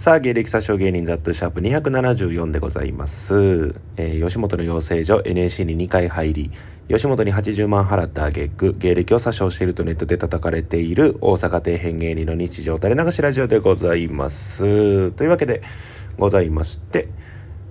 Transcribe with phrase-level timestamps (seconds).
[0.00, 3.74] さあ、芸歴詐称芸人ザットシャープ274でございます。
[3.98, 6.50] えー、吉本の養成所 NAC に2回入り、
[6.88, 15.12] 吉本に80万払った挙句、芸歴を詐称しているとネットで叩かれている大阪底辺芸人の日常垂れ流しラジオでございます。
[15.12, 15.60] というわけで
[16.16, 17.08] ございまして、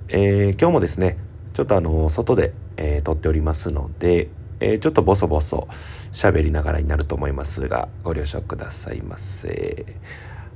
[0.10, 1.18] えー、今日もですね、
[1.54, 5.68] ちょっとあの、外で、えー、撮っておりますので、えー、ちょっとボソボソ
[6.12, 9.84] 喋りながらになると思いますが、ご了承くださいませ。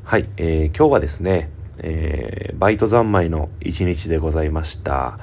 [0.04, 1.50] はい、えー、今日はですね、
[1.80, 5.20] えー、バイト三昧の一日でございました、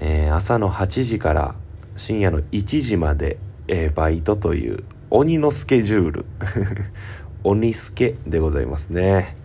[0.00, 1.54] えー、朝の8時から
[1.96, 3.38] 深夜の1時まで、
[3.68, 6.26] えー、バイトという鬼のスケジュール。
[7.44, 9.36] 鬼スケでございますね。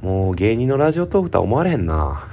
[0.00, 2.26] もう芸人のラジオトークとは思われへんな。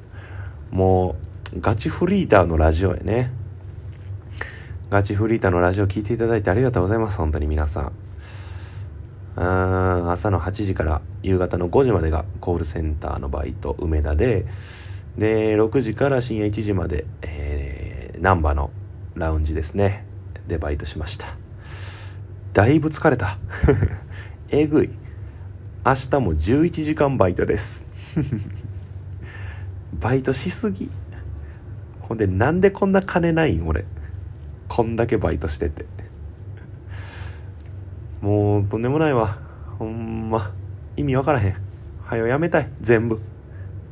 [0.70, 1.16] も
[1.56, 3.32] うガチフリーターのラジオやね。
[4.90, 8.07] ガチフリーターのラジオ聴いていただいてありがとうございます本当に皆さん。
[9.40, 14.46] あ朝の8時から夕方の5時までがコールセンターのバイト梅田で。
[15.16, 18.70] で6時から深夜1時まで、えー、難波の
[19.14, 20.04] ラウンジですね。
[20.48, 21.26] でバイトしました。
[22.52, 23.38] だいぶ疲れた。
[24.50, 24.90] えぐい。
[25.86, 27.86] 明日も11時間バイトです。
[30.00, 30.90] バイトしすぎ。
[32.00, 33.84] ほんでなんでこんな金ないん俺。
[34.68, 35.84] こんだけバイトしてて。
[38.20, 39.38] もうとんでもないわ。
[39.78, 40.52] ほんま。
[40.96, 41.56] 意味わからへん。
[42.02, 42.70] はよやめたい。
[42.80, 43.20] 全部。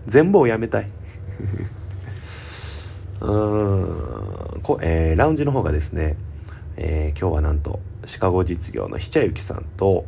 [0.07, 0.91] 全部をやめたい。
[3.21, 4.61] うん。
[4.63, 6.17] こ、えー、ラウンジの方がですね、
[6.77, 10.05] えー、今日はなんとシカゴ実業のひちゃゆきさんと、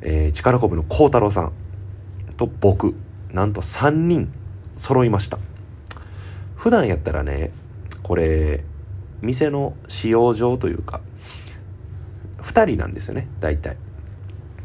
[0.00, 1.52] えー、力こぶの孝太郎さん
[2.36, 2.94] と僕
[3.32, 4.32] なんと3人
[4.76, 5.38] 揃いました。
[6.56, 7.52] 普段やったらね
[8.02, 8.64] これ
[9.20, 11.00] 店の使用上というか
[12.44, 13.76] 2人なんですよね大体。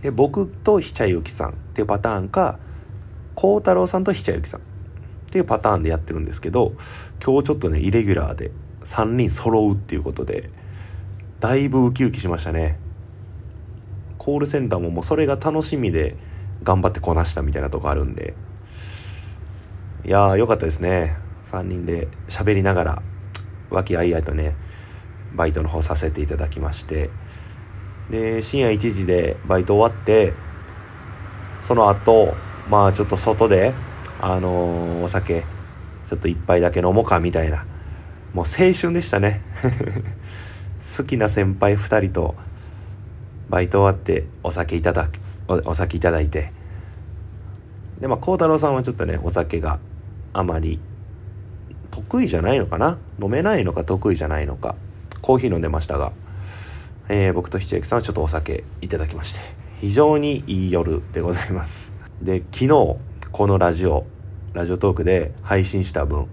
[0.02, 2.59] で僕とひちゃゆきさんっていうパターンか
[3.35, 4.63] 孝太郎さんとひちゃゆきさんっ
[5.31, 6.73] ていうパターンでやってるんですけど
[7.23, 8.52] 今日ちょっとねイレギュラーで
[8.83, 10.50] 3人揃うっていうことで
[11.40, 12.78] だいぶウキウキしましたね。
[14.17, 16.17] コールセンターももうそれが楽しみで
[16.63, 18.34] 頑張ってこなしたみたいなとこあるんで。
[20.06, 21.16] いやーよかったですね。
[21.44, 23.01] 3人で喋りながら
[23.69, 24.56] 和気あいあいとね
[25.34, 27.09] バイトの方させていただきまして。
[28.09, 30.34] で深夜1時でバイト終わって
[31.59, 32.34] その後
[32.70, 33.74] まあちょっと外で
[34.20, 35.44] あのー、お酒
[36.06, 37.66] ちょっと一杯だけ飲もうかみたいな。
[38.34, 39.42] もう青春でしたね。
[40.97, 42.36] 好きな先輩2人と
[43.50, 45.09] バイト終わってお酒いただ
[45.47, 46.52] お酒いただいて。
[48.00, 49.80] でまあ孝太郎さんはちょっとねお酒が
[50.34, 50.80] あまり
[51.91, 52.97] 得意じゃないのかな？
[53.22, 54.76] 飲めないのか得意じゃないのか。
[55.22, 56.12] コーヒー飲んでましたが。
[57.12, 59.40] えー、僕と七駅さんはちょっとお酒いただきまして
[59.81, 61.94] 非常にいい夜でございます。
[62.22, 62.97] で昨日
[63.31, 64.06] このラジオ
[64.53, 66.28] ラジオトークで配信した分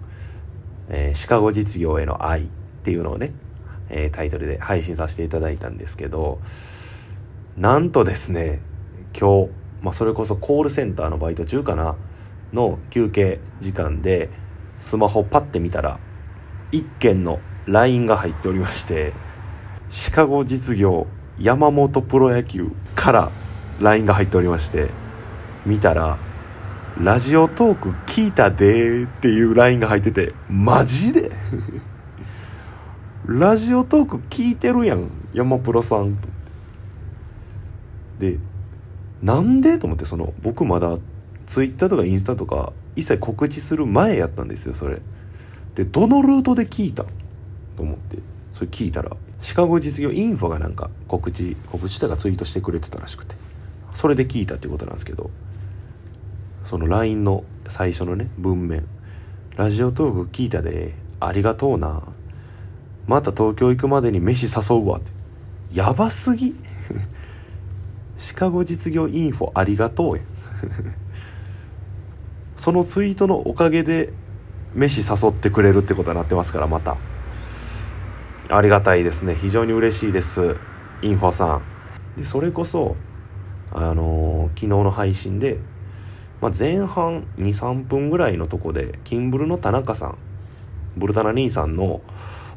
[0.89, 2.47] 「えー、シカゴ実業への愛」っ
[2.83, 3.33] ていうのをね、
[3.89, 6.41] えー、タイトルで配信させていただいたんですけど
[7.57, 8.61] なんとですね
[9.19, 9.51] 今日、
[9.81, 11.97] まあ、それこそコールセンターのバイト中かな
[12.53, 14.29] の休憩時間で
[14.77, 15.99] スマホパッて見たら
[16.73, 19.15] 1件の LINE が入っておりまして
[19.91, 21.07] シカゴ実業
[21.39, 23.31] 山本プロ野球から
[23.81, 24.89] LINE が入っておりまして
[25.65, 26.19] 見たら
[27.01, 31.31] 「ラジオトーク聞いたで」っていう LINE が入っててマジで？
[33.27, 36.29] ラジオトーク聞いてるやん山プロさんと
[38.19, 38.39] で
[39.23, 39.79] なんで？
[39.79, 40.99] と思ってその僕まだ
[41.47, 45.01] ツイッターとかインスタとか一切告知する前やったんですよそれ。
[45.75, 47.05] でどのルートで聞いた？
[47.77, 48.19] と思って
[48.53, 49.11] それ聞いたら
[49.41, 53.37] シカゴ実業インフォがなんか告知告知とかツイートしてくれてたらしくて。
[53.97, 55.31] それで聞いたってことなんですけど
[56.65, 58.87] その LINE の最初のね文面
[59.57, 62.03] 「ラジオトーク聞いたでありがとうな。
[63.07, 65.13] また東京行くまでに飯誘うわ」って。
[65.73, 66.55] やばすぎ。
[68.19, 70.23] シカゴ実業インフォありがとうや。
[72.57, 74.13] そのツイートのおかげで
[74.75, 76.97] 飯誘ってくれるってことになってますからまた。
[78.51, 79.35] ありがたいですね。
[79.35, 80.57] 非常に嬉しいです。
[81.03, 81.63] インフォさん。
[82.17, 82.97] でそれこそ
[83.73, 85.59] あのー、昨日の配信で、
[86.41, 90.19] まあ、前半23分ぐらいのとこでキンブルの田中さん
[90.97, 92.01] ブルタナ兄さんの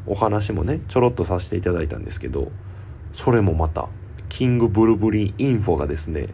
[0.06, 2.52] お話もねちょろっとさせていただいたんですけど
[3.12, 3.90] それもまた
[4.30, 6.28] キングブルブリンインフォがですね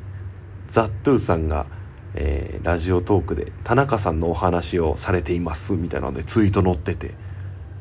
[0.67, 1.65] ザ・ットゥーさんが、
[2.13, 7.15] えー、ラジオトークで田中さんのお話をされていますみたいなのでツイート載ってて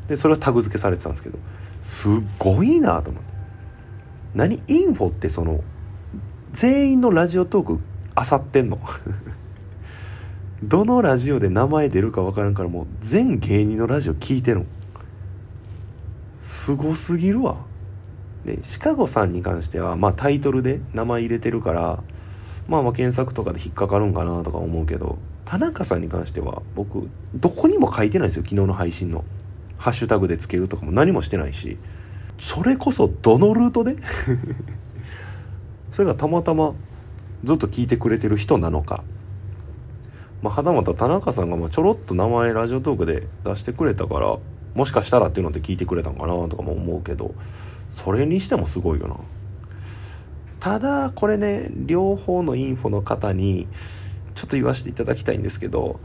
[0.08, 1.38] でそれはタグ付けされてたんですけど
[1.80, 3.34] すっごいなと思って。
[4.34, 4.62] 何？
[4.66, 5.62] インフォってその
[6.52, 7.84] 全員のラジオトーク
[8.14, 8.78] あさってんの？
[10.62, 14.66] どのラジオで名前出るか分からんからもう全芸人のラジオ聞いてるの。
[16.38, 17.56] すごすぎるわ。
[18.44, 22.02] でシカゴさんに関してはまあタイトルで名前入れてるから
[22.68, 29.24] まあまあ検索とかで引っかかるんかなとか思うけど田中さんに関しては僕どこにも書いてないんですよ昨日の配信の。
[29.78, 31.78] ハッシュタグでつけるとかも何もしてないし
[32.38, 33.96] それこそどのルートで？
[35.90, 36.74] それがたまたま
[37.44, 39.04] ずっと聞いてくれてる人なのか。
[40.42, 44.36] まあ、はたまた田中さんがまちょろっと名前ラジオトークで出してくれたから
[44.74, 47.34] もしかしたらっていうので聞いてくれたんかなとかも思うけど
[47.90, 49.16] それにしてもすごいよな。
[50.60, 53.68] ただこれね両方のインフォの方に
[54.34, 56.00] ちょっと言わせていただきたいんですけど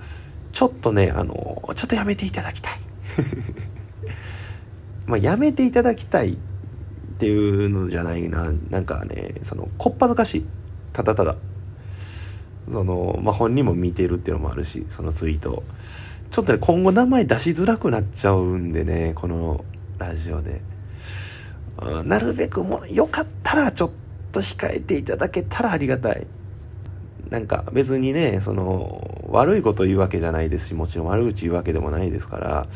[0.51, 2.79] ちょっとねあのちょっとやめていただきたい。
[5.09, 6.35] まあやめていただきたいっ
[7.17, 8.53] ていうのじゃないな。
[8.69, 10.45] なんかねそのこっぱずかしい。
[10.93, 11.35] ただただ。
[12.71, 15.63] その、まあ、本人も見てるっていうのもあるしそのツイート
[16.29, 19.65] ちょっとね今後名前出しづらくなっちゃうんでねこの
[19.97, 20.61] ラジオで。
[22.05, 23.91] なるべくもよかったらちょっ
[24.31, 26.27] と控えていただけたらありがたい。
[27.29, 32.67] なんか別にねその悪いこと言うわけじゃないですしもちろん悪口言うわけでもないですから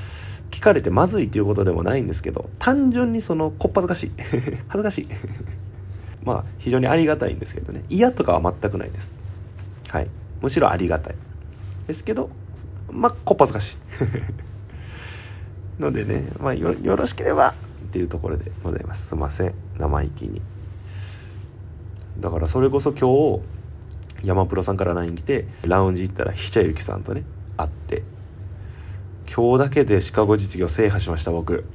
[0.53, 4.11] 聞かれてまずいっていうことでもないんですけど単純にそのこっぱずかしい。
[4.69, 5.07] 恥ずかしい。
[6.23, 7.83] まあ非常にありがたいんですけどね。
[7.89, 9.11] 嫌とかは全くないです。
[9.89, 10.07] はい。
[10.41, 11.15] むしろありがたい。
[11.87, 12.29] ですけど
[12.91, 13.77] まあこっぱずかしい。
[15.81, 17.53] のでね、まあよ、よろしければっ
[17.91, 19.07] ていうところでございます。
[19.07, 19.53] すいません。
[19.79, 20.39] 生意気に。
[22.19, 23.41] だからそれこそ今日
[24.23, 27.23] 山プロさんから LINE 来てラウンジ行ったらひちゃゆきさんとね
[27.57, 28.03] 会って
[29.33, 31.65] 今日だけでシカゴ実業制覇しました僕。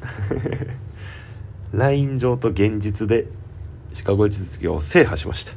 [1.73, 3.27] LINE 上と現実で
[3.93, 5.53] シカゴ実業を制覇しました。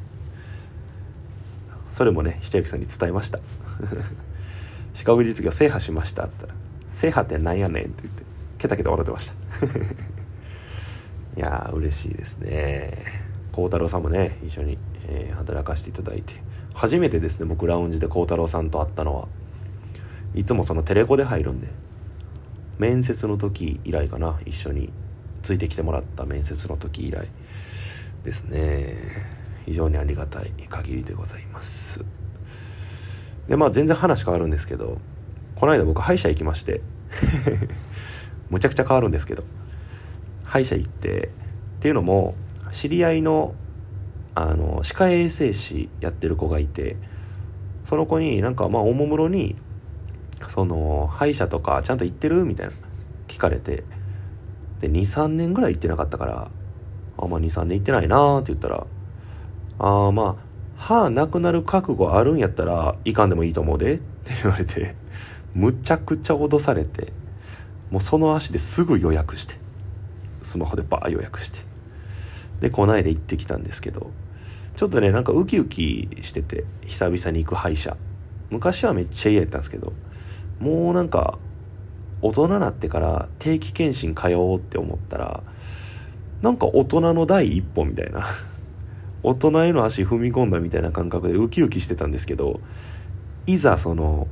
[1.87, 3.39] それもねひちゃゆきさんに伝えました。
[4.93, 6.55] シカゴ実業制覇しましたっつったら
[6.91, 8.23] 「制覇ってなんやねん」って言って
[8.57, 9.35] ケタケタ笑ってました。
[11.37, 12.97] いやー嬉しいですね。
[13.51, 14.77] 孝太郎さんもね一緒に、
[15.07, 16.41] えー、働かせていただいて
[16.73, 19.27] 初めてですね僕ラウンジで孝太郎さんと会ったのは。
[20.33, 21.67] いつもそのテレコで入るんで。
[22.79, 24.91] 面接の時以来かな一緒に。
[25.41, 27.27] ついてきてもらった面接の時以来
[28.23, 28.95] ですね。
[29.65, 32.03] 非常にありがたい限りでございます。
[33.47, 34.99] でまあ全然話変わるんですけど
[35.55, 36.81] この間僕歯医者行きまして。
[38.49, 39.43] むちゃくちゃ変わるんですけど。
[40.43, 41.29] 歯医者行ってっ
[41.79, 42.35] ていうのも
[42.71, 43.55] 知り合いの
[44.35, 46.97] あの歯科衛生士やってる子がいて
[47.85, 49.55] その子になんかまあおもむろに
[50.47, 52.45] その歯医者とかちゃんと行ってる？
[52.45, 52.73] みたいな
[53.27, 53.83] 聞かれて。
[54.81, 56.51] で23年ぐらい行ってなかったから
[57.17, 58.87] あまあ23年行ってないなって言ったら
[59.77, 60.35] ああまあ
[60.75, 64.95] 歯なくなる覚悟あるんやったらいかんでもいいと思うでって言われて
[65.53, 67.13] むちゃくちゃ脅されて
[67.91, 69.55] もうその足ですぐ予約して
[70.41, 71.70] スマホでバー予約して。
[72.61, 74.11] でこないで行ってきたんですけど
[74.77, 77.97] ちょっとねなんかウキウキしてて久々に行く歯医者。
[78.49, 79.93] 昔はめっちゃ嫌やったんですけど
[80.59, 81.39] もうなんか
[82.21, 85.41] 大人になってから定期検診通おうって思ったら
[86.41, 88.25] なんか大人の第一歩みたいな
[89.23, 92.59] 大人への足踏み込んだみたいな感覚でウキウキしてたんですけど
[93.47, 94.27] いざその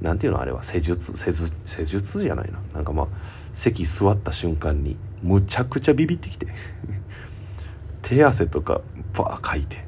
[0.00, 2.60] 何ていうのあれは施術施術施術じゃないな。
[2.72, 3.06] なんかまあ
[3.52, 6.46] 席座った瞬間にむちゃくちゃビビってきて。
[8.02, 8.80] 手汗とか
[9.16, 9.84] バーかいて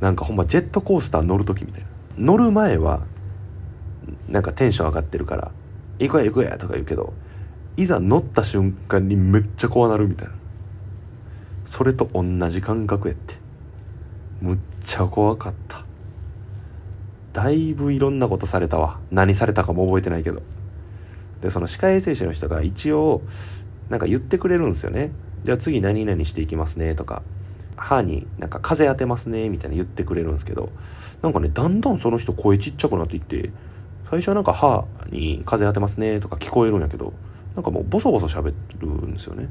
[0.00, 1.88] なんかほんまジェットコースター乗る時みたいな。
[2.18, 3.02] 乗る前は
[4.28, 5.52] なんかテンション上がってるから
[5.98, 7.12] 「行こうや行こうや」とか言うけど
[7.76, 10.34] いざ乗った瞬間にめっちゃ怖なるみたいな。
[11.64, 13.36] それと同じ感覚やって。
[14.40, 15.84] むっちゃ怖かった。
[17.32, 18.98] だいぶいろんなことされたわ。
[19.10, 20.42] 何されたかも覚えてないけど。
[21.40, 23.22] でその歯科衛生士の人が一応
[23.88, 25.12] なんか言ってくれるんですよね。
[25.44, 27.22] じゃ次何々していきますねとか
[27.76, 30.70] 歯になんか風当てますねみたいな言ってくれるんですけど
[31.22, 33.50] なんかねだんだんその人声ちっちゃくなっていって
[34.10, 37.12] 最初はなんか歯に風当てますねとか聞こえるんやけど
[37.54, 39.48] なんかもうボソボソ喋るんですよね。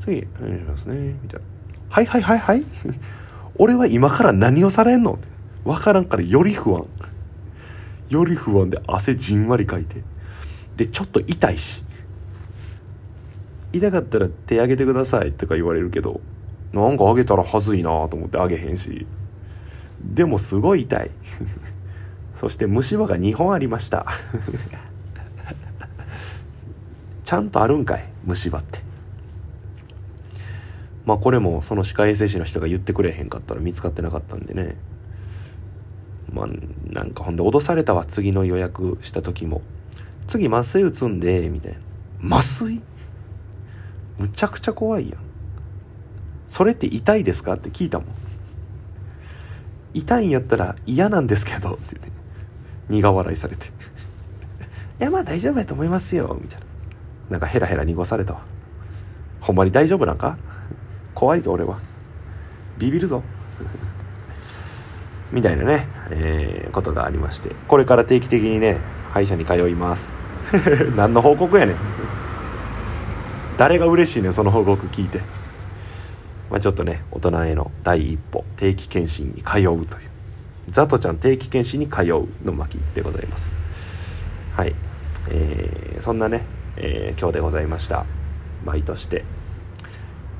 [0.00, 1.46] 次お願いしますねみたいな。
[1.88, 2.64] はいはいはいはい。
[3.58, 5.14] 俺は今から何をされんの？
[5.14, 5.28] って
[5.64, 6.84] 分からんからより不安。
[8.10, 10.02] より不安で汗じんわりかいて。
[10.76, 11.85] でちょっと痛いし。
[13.78, 16.20] 痛かったら手上げてくださいとか言われるけど
[16.72, 19.06] なんか上げたらはずいなと思って上げへんし。
[20.02, 21.10] でもすごい痛い。
[22.34, 24.06] そして虫歯が2本ありました。
[27.24, 28.80] ちゃんとあるんかい虫歯って。
[31.06, 34.76] まあこれもその歯科衛生士の人が言ってくれへんかったら見つかってなかったんでね。
[36.32, 36.46] まあ
[36.92, 39.62] なんかほんで脅されたわ次の予約した時も。
[40.26, 41.76] 次麻酔打つんでみたい
[42.20, 42.36] な。
[42.36, 42.82] 麻酔？
[44.18, 45.20] むちゃくちゃ怖いやん。
[46.46, 47.54] それって痛いですか？
[47.54, 48.08] って聞いたもん。
[49.94, 51.74] 痛いんやったら嫌なんですけど。
[51.74, 52.10] って言って。
[52.88, 53.66] 苦笑いされて。
[53.66, 53.70] い
[55.00, 56.38] やまあ大丈夫やと思いますよ。
[56.40, 56.66] みたいな。
[57.30, 58.40] なんかヘラヘラ濁されたわ。
[59.40, 60.38] ほんまに大丈夫なんか？
[61.14, 61.78] 怖いぞ俺は。
[62.78, 63.22] ビビるぞ。
[65.32, 67.50] みたいなね、えー、ことがありまして。
[67.66, 68.78] これから定期的にね
[69.12, 70.18] 歯医者に通います。
[70.94, 71.76] 何の報告やねん。
[73.58, 75.20] 誰が嬉しいねその報告聞いて。
[76.50, 80.10] まあ、ちょっとね大人への第一歩定期検診に通うという。
[80.68, 83.56] ザトちゃん定期検診に通うの巻でございます。
[84.54, 84.74] はい、
[85.28, 86.44] えー、そんなね、
[86.76, 88.04] えー、今日でございました。
[88.64, 89.24] バイトして。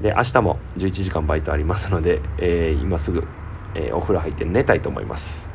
[0.01, 3.27] で明日も11時間バイトありますので、えー、今すぐ、
[3.75, 5.51] えお風呂入って寝たいと思います。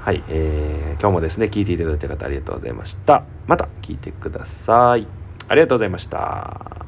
[0.00, 3.24] はい、えー、今日もですね聞いていただいた方ありがとうございました。
[3.46, 5.06] また聞いてください。
[5.48, 6.85] ありがとうございました。